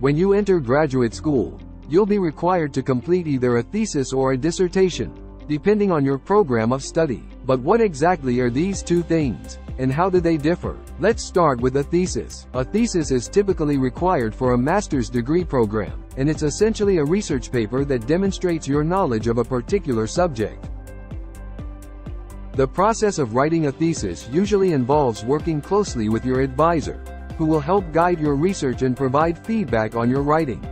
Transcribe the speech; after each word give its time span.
When 0.00 0.16
you 0.16 0.32
enter 0.32 0.60
graduate 0.60 1.12
school, 1.12 1.60
you'll 1.86 2.06
be 2.06 2.18
required 2.18 2.72
to 2.72 2.82
complete 2.82 3.26
either 3.26 3.58
a 3.58 3.62
thesis 3.62 4.14
or 4.14 4.32
a 4.32 4.36
dissertation, 4.36 5.12
depending 5.46 5.92
on 5.92 6.06
your 6.06 6.16
program 6.16 6.72
of 6.72 6.82
study. 6.82 7.22
But 7.44 7.60
what 7.60 7.82
exactly 7.82 8.40
are 8.40 8.48
these 8.48 8.82
two 8.82 9.02
things? 9.02 9.58
And 9.76 9.92
how 9.92 10.08
do 10.08 10.18
they 10.18 10.38
differ? 10.38 10.78
Let's 11.00 11.22
start 11.22 11.60
with 11.60 11.76
a 11.76 11.82
thesis. 11.82 12.46
A 12.54 12.64
thesis 12.64 13.10
is 13.10 13.28
typically 13.28 13.76
required 13.76 14.34
for 14.34 14.54
a 14.54 14.58
master's 14.58 15.10
degree 15.10 15.44
program, 15.44 16.02
and 16.16 16.30
it's 16.30 16.44
essentially 16.44 16.96
a 16.96 17.04
research 17.04 17.52
paper 17.52 17.84
that 17.84 18.06
demonstrates 18.06 18.66
your 18.66 18.82
knowledge 18.82 19.26
of 19.26 19.36
a 19.36 19.44
particular 19.44 20.06
subject. 20.06 20.70
The 22.54 22.66
process 22.66 23.18
of 23.18 23.34
writing 23.34 23.66
a 23.66 23.72
thesis 23.72 24.30
usually 24.32 24.72
involves 24.72 25.26
working 25.26 25.60
closely 25.60 26.08
with 26.08 26.24
your 26.24 26.40
advisor, 26.40 27.04
who 27.40 27.46
will 27.46 27.58
help 27.58 27.90
guide 27.90 28.20
your 28.20 28.36
research 28.36 28.82
and 28.82 28.94
provide 28.94 29.46
feedback 29.46 29.96
on 29.96 30.10
your 30.10 30.20
writing. 30.20 30.62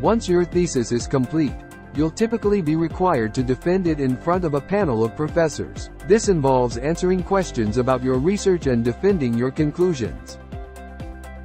Once 0.00 0.28
your 0.28 0.44
thesis 0.44 0.90
is 0.90 1.06
complete, 1.06 1.54
you'll 1.94 2.10
typically 2.10 2.60
be 2.60 2.74
required 2.74 3.32
to 3.32 3.44
defend 3.44 3.86
it 3.86 4.00
in 4.00 4.16
front 4.16 4.44
of 4.44 4.54
a 4.54 4.60
panel 4.60 5.04
of 5.04 5.14
professors. 5.14 5.90
This 6.08 6.28
involves 6.28 6.76
answering 6.76 7.22
questions 7.22 7.78
about 7.78 8.02
your 8.02 8.18
research 8.18 8.66
and 8.66 8.84
defending 8.84 9.34
your 9.34 9.52
conclusions. 9.52 10.38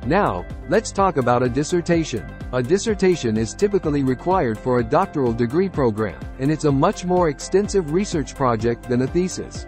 Now, 0.08 0.44
let's 0.70 0.92
talk 0.92 1.18
about 1.18 1.44
a 1.44 1.48
dissertation. 1.48 2.26
A 2.52 2.64
dissertation 2.64 3.38
is 3.38 3.54
typically 3.54 4.04
required 4.04 4.58
for 4.58 4.80
a 4.80 4.84
doctoral 4.84 5.34
degree 5.34 5.70
program, 5.70 6.20
and 6.40 6.52
it's 6.52 6.66
a 6.66 6.72
much 6.72 7.06
more 7.06 7.30
extensive 7.30 7.92
research 7.92 8.34
project 8.34 8.90
than 8.90 9.04
a 9.04 9.08
thesis. 9.08 9.68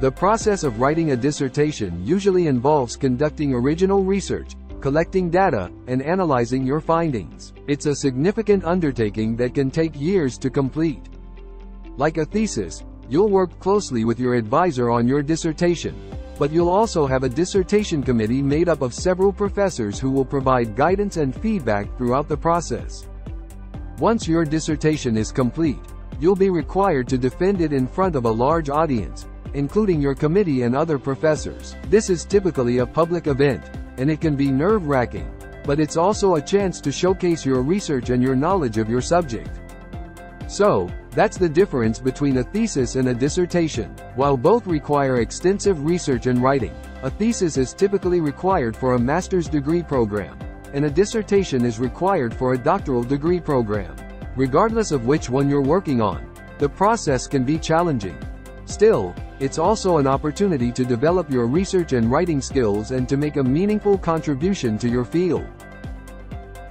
The 0.00 0.10
process 0.10 0.64
of 0.64 0.80
writing 0.80 1.12
a 1.12 1.16
dissertation 1.16 2.04
usually 2.04 2.48
involves 2.48 2.96
conducting 2.96 3.54
original 3.54 4.02
research, 4.02 4.56
collecting 4.80 5.30
data, 5.30 5.70
and 5.86 6.02
analyzing 6.02 6.66
your 6.66 6.80
findings. 6.80 7.52
It's 7.68 7.86
a 7.86 7.94
significant 7.94 8.64
undertaking 8.64 9.36
that 9.36 9.54
can 9.54 9.70
take 9.70 9.98
years 9.98 10.36
to 10.38 10.50
complete. 10.50 11.08
Like 11.96 12.18
a 12.18 12.24
thesis, 12.24 12.84
you'll 13.08 13.30
work 13.30 13.56
closely 13.60 14.04
with 14.04 14.18
your 14.18 14.34
advisor 14.34 14.90
on 14.90 15.06
your 15.06 15.22
dissertation, 15.22 15.94
but 16.40 16.50
you'll 16.50 16.68
also 16.68 17.06
have 17.06 17.22
a 17.22 17.28
dissertation 17.28 18.02
committee 18.02 18.42
made 18.42 18.68
up 18.68 18.82
of 18.82 18.92
several 18.92 19.32
professors 19.32 20.00
who 20.00 20.10
will 20.10 20.24
provide 20.24 20.74
guidance 20.74 21.18
and 21.18 21.40
feedback 21.40 21.86
throughout 21.96 22.28
the 22.28 22.36
process. 22.36 23.06
Once 23.98 24.26
your 24.26 24.44
dissertation 24.44 25.16
is 25.16 25.30
complete, 25.30 25.78
you'll 26.18 26.34
be 26.34 26.50
required 26.50 27.06
to 27.06 27.16
defend 27.16 27.60
it 27.60 27.72
in 27.72 27.86
front 27.86 28.16
of 28.16 28.24
a 28.24 28.30
large 28.30 28.68
audience, 28.68 29.26
including 29.54 30.00
your 30.00 30.14
committee 30.14 30.62
and 30.62 30.76
other 30.76 30.98
professors. 30.98 31.74
This 31.88 32.10
is 32.10 32.24
typically 32.24 32.78
a 32.78 32.86
public 32.86 33.26
event, 33.26 33.64
and 33.96 34.10
it 34.10 34.20
can 34.20 34.36
be 34.36 34.50
nerve-wracking, 34.50 35.32
but 35.64 35.80
it's 35.80 35.96
also 35.96 36.34
a 36.34 36.42
chance 36.42 36.80
to 36.82 36.92
showcase 36.92 37.46
your 37.46 37.62
research 37.62 38.10
and 38.10 38.22
your 38.22 38.36
knowledge 38.36 38.78
of 38.78 38.90
your 38.90 39.00
subject. 39.00 39.60
So, 40.46 40.90
that's 41.12 41.38
the 41.38 41.48
difference 41.48 41.98
between 41.98 42.36
a 42.36 42.44
thesis 42.44 42.96
and 42.96 43.08
a 43.08 43.14
dissertation. 43.14 43.94
While 44.14 44.36
both 44.36 44.66
require 44.66 45.20
extensive 45.20 45.84
research 45.84 46.26
and 46.26 46.42
writing, 46.42 46.74
a 47.02 47.10
thesis 47.10 47.56
is 47.56 47.72
typically 47.72 48.20
required 48.20 48.76
for 48.76 48.94
a 48.94 48.98
master's 48.98 49.48
degree 49.48 49.82
program, 49.82 50.38
and 50.74 50.84
a 50.84 50.90
dissertation 50.90 51.64
is 51.64 51.78
required 51.78 52.34
for 52.34 52.52
a 52.52 52.58
doctoral 52.58 53.04
degree 53.04 53.40
program. 53.40 53.94
Regardless 54.36 54.90
of 54.90 55.06
which 55.06 55.30
one 55.30 55.48
you're 55.48 55.62
working 55.62 56.00
on, 56.02 56.28
the 56.58 56.68
process 56.68 57.26
can 57.26 57.44
be 57.44 57.58
challenging. 57.58 58.18
Still, 58.64 59.14
it's 59.40 59.58
also 59.58 59.98
an 59.98 60.06
opportunity 60.06 60.70
to 60.72 60.84
develop 60.84 61.30
your 61.30 61.46
research 61.46 61.92
and 61.92 62.10
writing 62.10 62.40
skills 62.40 62.90
and 62.90 63.08
to 63.08 63.16
make 63.16 63.36
a 63.36 63.42
meaningful 63.42 63.98
contribution 63.98 64.78
to 64.78 64.88
your 64.88 65.04
field. 65.04 65.46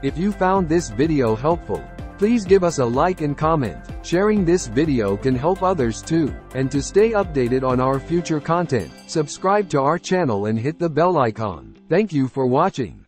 If 0.02 0.18
you 0.18 0.32
found 0.32 0.68
this 0.68 0.90
video 0.90 1.36
helpful, 1.36 1.84
please 2.18 2.46
give 2.46 2.64
us 2.64 2.80
a 2.80 2.86
like 2.86 3.22
and 3.22 3.38
comment. 3.38 3.78
Sharing 4.02 4.46
this 4.46 4.68
video 4.68 5.18
can 5.18 5.36
help 5.36 5.62
others 5.64 6.02
too. 6.02 6.34
And 6.56 6.72
to 6.72 6.82
stay 6.82 7.12
updated 7.12 7.64
on 7.64 7.80
our 7.80 8.00
future 8.00 8.40
content, 8.40 8.92
subscribe 9.08 9.70
to 9.70 9.82
our 9.82 10.00
channel 10.00 10.46
and 10.48 10.58
hit 10.58 10.80
the 10.80 10.90
bell 10.90 11.18
icon. 11.18 11.76
Thank 11.90 12.14
you 12.14 12.28
for 12.28 12.46
watching. 12.46 13.03